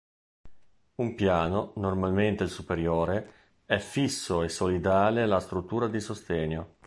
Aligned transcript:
Un 0.95 1.13
piano, 1.13 1.73
normalmente 1.75 2.43
il 2.45 2.49
superiore 2.49 3.33
è 3.65 3.77
fisso 3.77 4.41
e 4.41 4.49
solidale 4.49 5.21
alla 5.21 5.39
struttura 5.39 5.87
di 5.87 5.99
sostegno. 6.01 6.77